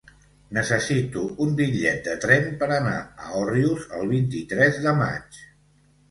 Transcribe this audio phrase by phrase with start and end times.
[0.57, 2.93] Necessito un bitllet de tren per anar
[3.25, 5.39] a Òrrius el vint-i-tres de maig.